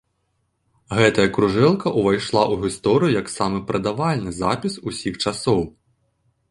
Гэтая 0.99 1.25
кружэлка 1.35 1.87
ўвайшла 1.99 2.43
ў 2.53 2.65
гісторыю 2.65 3.11
як 3.21 3.27
самы 3.37 3.59
прадавальны 3.69 4.31
запіс 4.43 4.73
усіх 4.93 5.13
часоў. 5.25 5.61